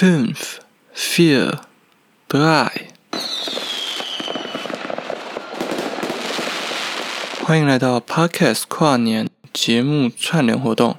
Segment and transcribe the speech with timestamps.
[0.00, 0.60] fünf,
[0.96, 1.58] vier,
[2.26, 2.70] drei。
[7.42, 10.96] 欢迎来到 Podcast 跨年节目串联活动，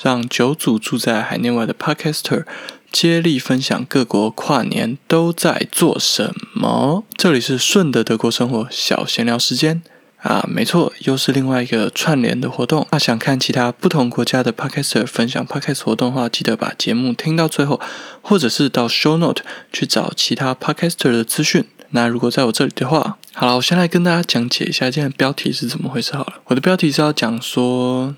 [0.00, 2.46] 让九组住在海内外的 Podcaster
[2.90, 7.04] 接力分享各国跨年都在做什么。
[7.18, 9.82] 这里是顺德德国生活小闲聊时间。
[10.26, 12.84] 啊，没错，又是另外一个串联的活动。
[12.90, 17.80] 那想看其他不同国家的 podcaster 分享 podcast 活动的话，记得把节目听到最后，
[18.22, 21.64] 或者是到 show note 去找其他 podcaster 的资讯。
[21.90, 26.12] 那如果在我这里的话，好了，我先来跟大家讲解一下今天的标题是怎么回事。
[26.16, 28.16] 好了，我的标题是要讲说，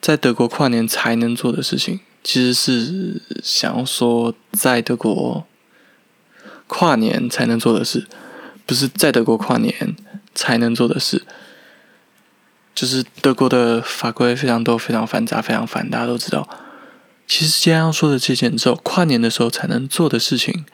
[0.00, 5.46] 在德国跨年才能做的事情，其实是想要说在德国
[6.66, 8.08] 跨年才能做的事，
[8.66, 9.94] 不是在德国跨年。
[10.34, 11.22] 才能做的事，
[12.74, 15.88] 就是德国的法规非常多、非常繁杂、非常烦。
[15.90, 16.48] 大家都知道，
[17.26, 20.64] 其实今天要说的这件，只有跨年的时候才能做的事情，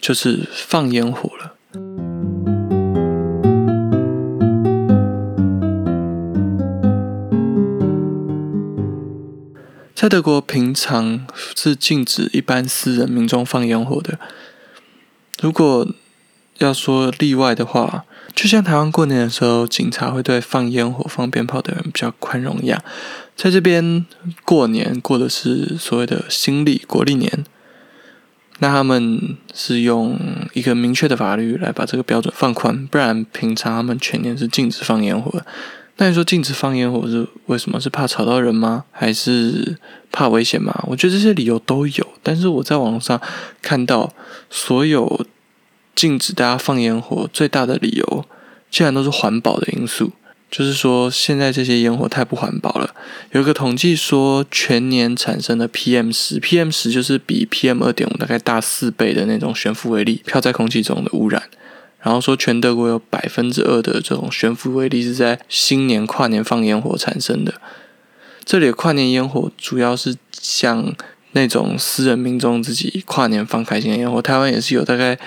[0.00, 1.54] 就是放烟火了。
[9.94, 14.18] 在德国，平常是禁止一般私人民众放烟火的。
[15.40, 15.88] 如果
[16.58, 18.04] 要说例外的话，
[18.36, 22.80] 就像台湾过年的时候，警察会对放烟火、放鞭炮的人比较宽容一样，
[23.34, 24.04] 在这边
[24.44, 27.46] 过年过的是所谓的新历国历年，
[28.58, 30.20] 那他们是用
[30.52, 35.42] 一个明确的法律来把这个标准放宽，不然平常他们全年是禁止放烟火。
[35.96, 37.80] 那你说禁止放烟火是为什么？
[37.80, 38.84] 是怕吵到人吗？
[38.90, 39.78] 还是
[40.12, 40.84] 怕危险吗？
[40.86, 43.18] 我觉得这些理由都有，但是我在网上
[43.62, 44.12] 看到
[44.50, 45.24] 所有。
[45.96, 48.24] 禁止大家放烟火最大的理由，
[48.70, 50.12] 竟然都是环保的因素。
[50.48, 52.94] 就是说，现在这些烟火太不环保了。
[53.32, 61.42] 有一个统计说，全年产生的 PM 十，PM 十就是比 PM 二点五大概大四倍的那种悬浮微粒飘在空气中的污染。
[62.00, 67.54] 然后说，全德国有百分之二的这种悬浮微粒是在新年跨年放烟火产生的。
[68.44, 70.94] 这里的跨年烟火主要是像
[71.32, 75.18] 那种私人民众自己跨年放开心的烟火，台湾也是有大概。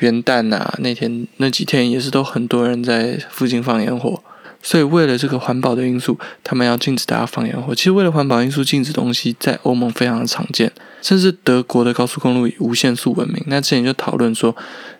[0.00, 4.22] 元旦呐，那天那几天也是都很多人在附近放烟火，
[4.62, 7.74] 所以为了这个环保的因素，他们要禁止大家放烟火。
[7.74, 13.42] 其实为了环保因素禁止东西，在欧盟非常的常见，甚至德国的高速公路以无限速闻名。
[13.46, 14.54] 那之前就讨论说，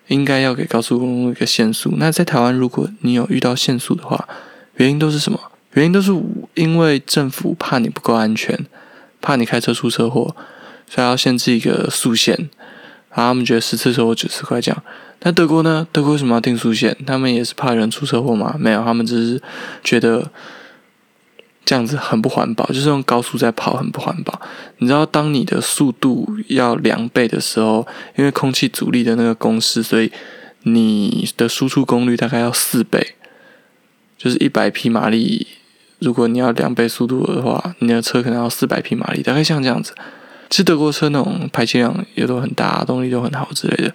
[0.08, 1.94] 应该要给高速公路一个限速。
[1.96, 4.28] 那在台湾，如果你有遇到限速的话，
[4.76, 5.40] 原因都是什么？
[5.74, 6.12] 原因都是
[6.54, 8.66] 因为政府怕你不够安全，
[9.20, 10.34] 怕你开车出车祸，
[10.88, 12.50] 所以要限制一个速限。
[13.10, 14.82] 然后他们觉得十次车祸九十块这样，
[15.22, 15.86] 那德国呢？
[15.92, 16.96] 德国为什么要定速线？
[17.06, 18.54] 他们也是怕人出车祸吗？
[18.58, 19.42] 没有，他们只是
[19.82, 20.30] 觉得
[21.64, 24.40] 这样子很不环保，就是用高速在跑很不环保。
[24.78, 30.10] 你知道，当你的速度要两倍的时候，因为空气阻力的那个公式，所以
[30.62, 33.14] 你的输出功率大概要四倍，
[34.16, 35.46] 就是一百匹马力。
[35.98, 39.92] 如果你要两倍速度的话，你的车可能要四百匹马力，大概像这样子。
[40.50, 43.94] 其实德国车那种排气量也都很大，动力都很好之类的。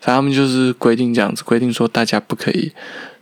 [0.00, 2.72] 反正他们就是规定这样子，规定说大家不可以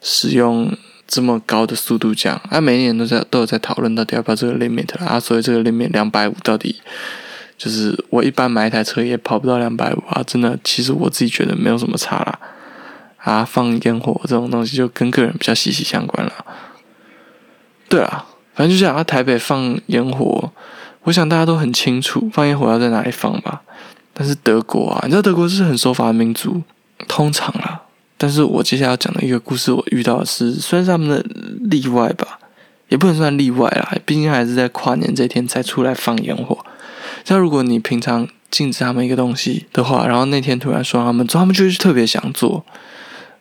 [0.02, 0.70] 使用
[1.08, 2.38] 这么高的速度降。
[2.50, 5.18] 啊，每年都在都有在讨论到底要不要这个 limit 啊。
[5.18, 6.76] 所以这个 limit 两百五到底
[7.56, 10.22] 就是我一般买一台车也跑不到两百五啊。
[10.26, 12.38] 真的，其实我自己觉得没有什么差啦。
[13.16, 16.32] 啊，放烟火这种东西就跟个人比较息息相关了。
[17.88, 20.52] 对啊，反正就讲啊，台北放烟火。
[21.06, 23.62] 我想大家都很清楚放烟火要在哪里放吧，
[24.12, 26.60] 但是德国啊，你知道德国是很守法的民族，
[27.06, 27.82] 通常啊，
[28.18, 31.24] 但是我接下来要讲的一个故事，我遇到的是算是他们的
[31.70, 32.40] 例外吧，
[32.88, 36.58] 也不能算例外啦，毕竟还是在跨年这天才出来放烟火。
[37.24, 42.66] 像如果你平常禁止他们一个东西的话，然后那天突然说他们做，他们就是特别想做。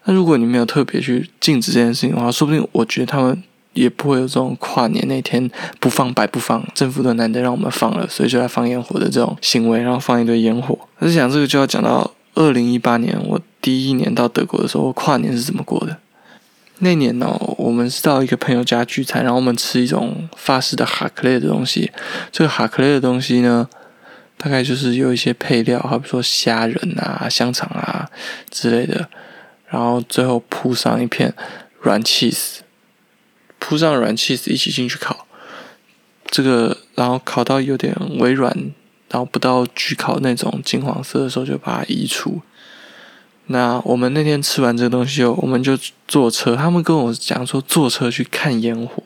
[0.03, 3.41] 那如果你没有特别去禁止这件事情的话，说不定我觉得他们。
[3.75, 10.79] 也不会有这种跨年那天不放白不放，政府都难得让我们放了，所以就来放烟火的这种行为，然后放一堆烟火。
[10.97, 15.97] 但是讲这个就要讲到二零一八年，我第一年到德国的时候，跨年是怎么过的？
[16.79, 21.91] 那年呢，我们是到一个朋友家聚餐，然后我们吃一种法式的哈克类的东西。
[22.31, 23.67] 这个哈克类的东西呢，
[24.37, 28.09] 大概就是有一些配料，好比说虾仁啊、香肠啊
[28.49, 29.07] 之类的，
[29.67, 31.33] 然后最后铺上一片
[31.81, 32.57] 软 cheese。
[33.67, 35.25] 铺上软气一起进去烤，
[36.27, 38.55] 这个然后烤到有点微软，
[39.09, 42.41] 然后不到焗烤那种金黄色的时候就把它移除。
[43.47, 45.75] 那我们那天吃完这个东西后，我们就
[46.07, 46.55] 坐车。
[46.55, 49.01] 他们跟我讲说坐车去看烟火，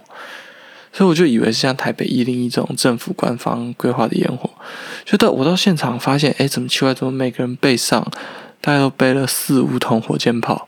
[0.91, 4.49] 所以我就以为是像台北一零一这种政府官方规划的烟火。
[5.05, 6.93] 就到我到现场发现，哎，怎么奇怪？
[6.93, 8.05] 怎么每个人背上
[8.59, 10.67] 大概都背了四五桶火箭炮？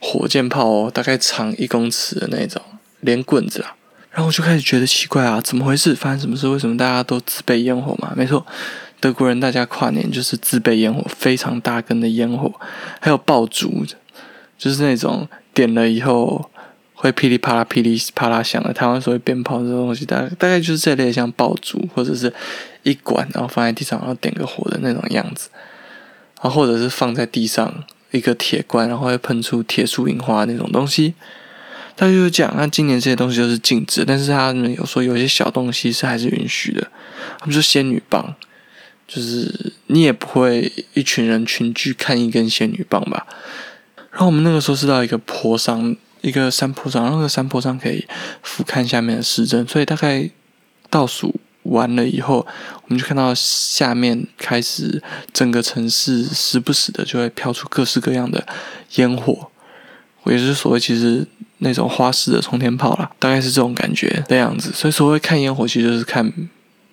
[0.00, 2.60] 火箭炮哦，大概长一公尺的那种，
[3.00, 3.76] 连棍子啊。
[4.10, 5.94] 然后我就开始觉得奇怪啊，怎么回事？
[5.94, 6.48] 发生什么事？
[6.48, 8.12] 为什么大家都自备烟火嘛？
[8.16, 8.44] 没错，
[8.98, 12.52] 德国人大家跨年就是自备烟火，非常大根的烟火，
[13.00, 13.86] 还有爆竹，
[14.58, 16.50] 就是那种点了以后
[16.92, 18.72] 会噼里啪啦、噼里啪啦响的。
[18.72, 22.34] 台湾所谓鞭炮这种东西，大概大概就是这类像爆竹或者是
[22.82, 25.50] 一管，然后放在地上，然后点个火的那种样子，
[26.42, 27.72] 然后或者是放在地上
[28.10, 31.14] 一个铁罐，然后会喷出铁树银花那种东西。
[32.00, 36.90] 他就讲，那今年这些东西都是禁止，但是他们有说有些小东西是还是允许的。
[37.38, 38.34] 他们说仙女棒，
[39.06, 43.26] 就是你也不会一群人群聚看一根仙女棒吧？
[44.10, 48.06] 然后我们那个时候是到一个坡上，一个山坡上，那个山坡上可以
[48.42, 50.30] 俯瞰下面的市镇，所以大概
[50.88, 52.46] 倒数完了以后，
[52.84, 55.02] 我们就看到下面开始
[55.34, 58.46] 整个城市时不时的就会飘出各式各样的
[58.94, 59.50] 烟火，
[60.22, 61.26] 我也是所谓其实。
[61.60, 64.70] 那种花式的冲天炮啦，大概是这种感觉的样子。
[64.74, 66.32] 所以所谓看烟火，其实就是看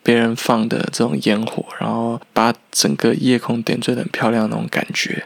[0.03, 5.25] 别人放的这种烟火，然后把整个夜空点缀的很漂亮那种感觉。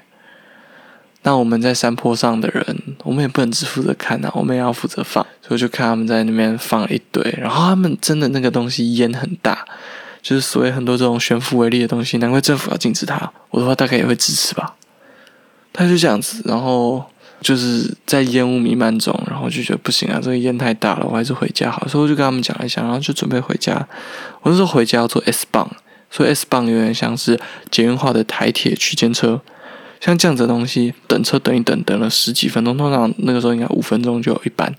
[1.23, 2.65] 那我们在山坡上的人，
[3.03, 5.25] 我们也不能只负责看呐，我们也要负责放。
[5.47, 9.65] 所以就看他们在那边放一堆，然后他们真的那个东西烟很大，
[10.21, 13.31] 就是所谓很多这种悬浮微粒的东西，难怪政府要禁止它。
[13.49, 14.75] 我的话大概也会支持吧。
[15.73, 17.10] 他就这样子，然后。
[17.41, 21.87] 就是在烟雾弥漫中，然后就觉得不行啊，这个烟太大了，我还是回家好。
[21.87, 23.75] 所以我就跟他们讲了一下，然后就准备回家。
[24.43, 25.67] 我那时候回家要坐 S 棒，
[26.11, 27.39] 所以 S 棒有点像是
[27.71, 29.41] 捷运化的台铁区间车，
[29.99, 34.71] 像这样子的东西，等车等一等，等了十几分钟，通常那个时候应该五分钟就有一班。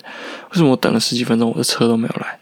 [0.51, 2.39] 为什么我等了十几分钟，我的车都没有来？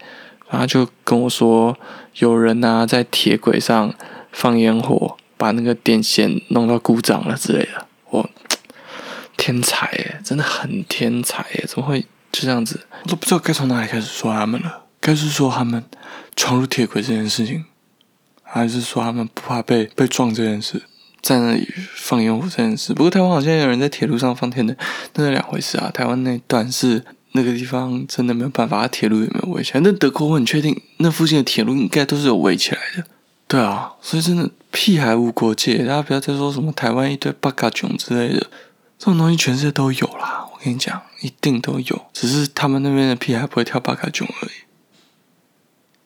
[0.50, 1.74] 然后就跟我说，
[2.18, 3.94] 有人啊在铁轨上
[4.32, 7.86] 放烟火，把那个电线弄到故障了之类的。
[8.10, 8.28] 我。
[9.40, 11.64] 天才耶，真的很天才耶！
[11.66, 12.78] 怎么会就这样子？
[13.04, 14.84] 我都不知道该从哪里开始说他们了。
[15.00, 15.82] 该是说他们
[16.36, 17.64] 闯入铁轨这件事情，
[18.42, 20.82] 还是说他们不怕被被撞这件事，
[21.22, 22.92] 在那里放烟火这件事？
[22.92, 24.76] 不过台湾好像有人在铁路上放天的，
[25.14, 25.90] 那是两回事啊。
[25.90, 27.02] 台湾那段是
[27.32, 29.80] 那个地方真的没有办法，铁路也没有围起来？
[29.82, 33.04] 那德国我很确定，那附近的铁路应该都是有围起来的。
[33.48, 38.46] 对啊，所以真的屁还无国界，大家不要再说什么台湾一堆八嘎囧之类的。
[39.00, 44.50] 这种东西全世界都有啦，我跟你讲，一定都有，只是他们那边的屁孩不会跳八卡囧而已。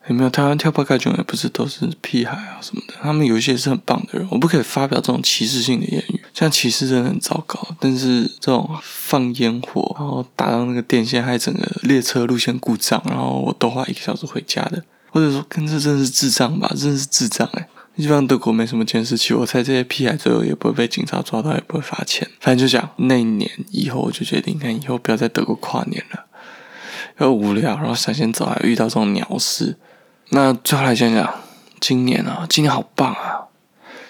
[0.06, 7.66] 有没有台湾跳八卡囧也不是都是屁孩啊什么的，他们有一些是很棒的人，我不可以发表这种歧视性的言语，像歧视真的很糟糕。
[7.80, 17.66] 但是这种放烟火，然后打到那个电线，害整个列车路线故障，然后我多花一个小时回家的，或者说跟这真的是智障吧，真的是智障哎。
[18.02, 22.28] 本上德国没什么监视器，我猜这些屁孩最后也不会被警察抓到，也不会罚钱。
[22.40, 26.24] 反正就讲那一年以后，我就决定，看以后不要在德国跨年了，
[27.18, 29.76] 又无聊，然后想先走，还遇到这种鸟事。
[30.30, 31.34] 那最后来讲讲
[31.80, 33.46] 今年啊，今年好棒啊！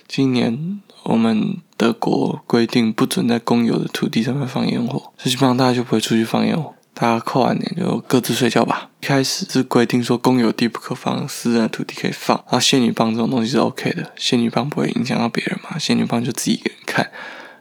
[0.08, 6.74] 今年我们德国规定不准在公有的土地上面放烟火，所以基本上大家就不会出去放烟火。
[6.94, 8.88] 大家扣完年就各自睡觉吧。
[9.02, 12.36] 一开始是规定说公有地不可放，私人的土地可以放。
[12.46, 15.76] 然后仙女棒这种东西是 OK 的，仙女棒不会影响到别人嘛。
[15.78, 17.10] 仙女棒就自己一个人看，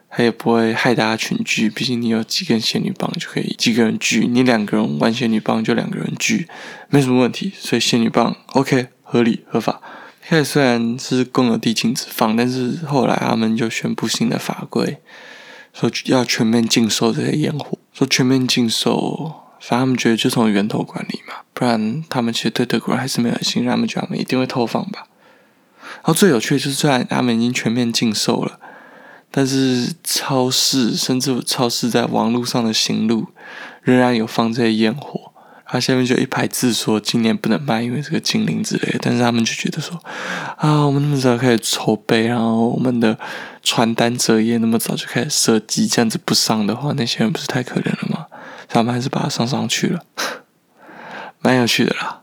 [0.09, 1.69] 它也不会害大家群聚。
[1.69, 6.47] 毕竟你有几根仙女棒就可以几个人聚，你两个人玩仙女棒就两个人聚，
[6.89, 7.51] 没什么问题。
[7.57, 9.81] 所以仙女棒 OK 合理合法。
[10.29, 14.99] 现在虽然是公有地禁止放，但是后来他们就宣布新的法规，
[15.73, 17.77] 说要全面禁售这些烟火。
[17.91, 25.07] 说全面禁售，反正他们觉得就从源头管理嘛，不然他们其实对德国人还是没有信任，他们觉得他们一定会偷放吧。
[25.95, 28.59] 然后最有趣的就是，虽然他们已经全面禁售了，
[29.29, 33.27] 但是超市甚至超市在网络上的行路
[33.81, 35.32] 仍然有放这些烟火。
[35.73, 38.99] 他下面就一排字说今年不能卖，因为这个禁令之类的。
[39.01, 39.99] 但是他们就觉得说，
[40.57, 43.17] 啊，我们那么早开始筹备，然后我们的
[43.63, 48.27] 传单折页那么早就开始设计，这样子不上的话，那些人不是太可怜了吗？
[48.69, 50.01] 他们还是把它上上去了，
[51.41, 52.21] 蛮有趣的啦。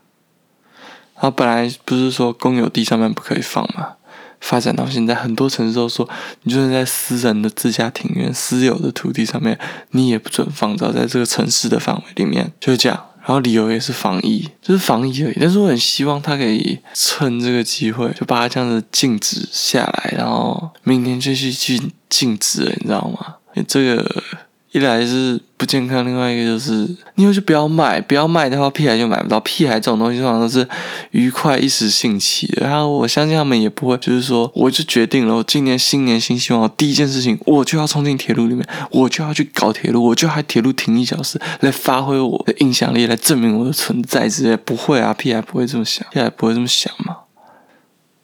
[1.15, 3.95] 然后本来不是说公有地上面不可以放吗？
[4.39, 6.07] 发展到现在，很多城市都说，
[6.43, 9.59] 你就算在私人的自家庭院、私有的土地上面，
[9.91, 13.10] 你也不准放，只要在这个城市的范围里面，就是这样。
[13.21, 15.37] 然后理由也是防疫，就是防疫而已。
[15.39, 23.35] 但是我很希望他可以趁这个机会，就把它这样子禁止下来，然后明天继续去禁止了，你知道吗？
[23.67, 24.23] 这个
[24.71, 29.39] 一来是不健康，另外一个就是你以就不要卖，不要卖的话，屁孩就买不到。
[29.41, 30.67] 屁孩这种东西通常都是
[31.11, 44.57] 愉快一时兴起的，然后我相信他们也不会，就是说我就决定了，我今年新年新希望，第一件事情我就要冲进铁路里面，我就要去搞铁路，我就还铁路停一小时，来发挥我的影响力，来证明我的存在之类。
[44.57, 47.17] 不会啊，屁孩不会这么想，屁孩不会这么想嘛。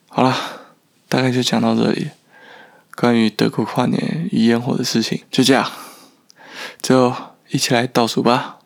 [0.09, 0.35] 好了，
[1.07, 2.07] 大概就讲到这里，
[2.95, 5.71] 关于德国跨年与烟火的事情就这样。
[6.81, 7.13] 就
[7.49, 8.59] 一起来倒数吧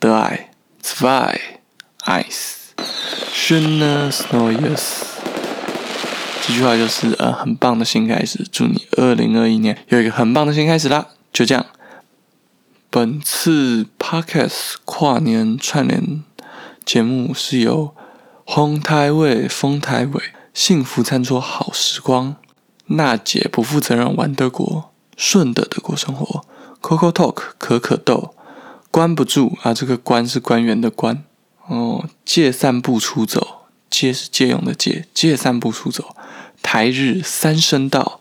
[0.00, 0.46] ！Drei,
[0.82, 1.38] zwei,
[2.04, 2.56] eins.
[3.32, 5.02] Schönes Neues。
[6.42, 11.08] 这句话就是呃很棒的新开始，祝你二零二一年有一个很棒的新开始啦！
[11.32, 11.66] 就这样，
[12.88, 16.24] 本次 Podcast 跨年串联
[16.84, 17.94] 节目是由
[18.44, 20.22] 红台位、丰台尾、
[20.54, 22.36] 幸福餐桌好时光、
[22.86, 26.46] 娜姐不负责任玩德国、顺的德国生活。
[26.80, 28.34] Coco Talk 可可豆，
[28.90, 29.74] 关不住啊！
[29.74, 31.24] 这个关是官员的关
[31.66, 32.08] 哦。
[32.24, 36.14] 借散步出走，借是借用的借，借散步出走。
[36.62, 38.20] 台日三声道，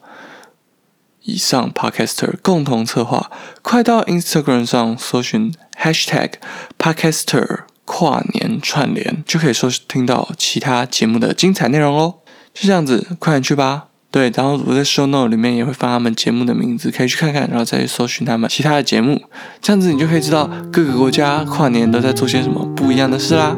[1.24, 6.34] 以上 Podcaster 共同策划，快到 Instagram 上搜寻 Hashtag
[6.78, 12.20] Podcaster 跨年串联，就可以收听到其他节目的精彩内容喽。
[12.54, 13.87] 就这样子，快点去吧！
[14.10, 19.22] 对，然后我在 show note 里面也会放他们节目的名字，可以去看看，然后再去搜寻他们其他的节目，
[19.62, 23.56] 这样子你就可以知道各个国家跨年都在做些什么不一样的事啦。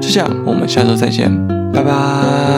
[0.00, 1.30] 就这样，我们下周再见，
[1.72, 2.57] 拜拜。